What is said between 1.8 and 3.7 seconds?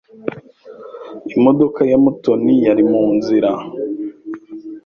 ya Mutoni yari mu nzira.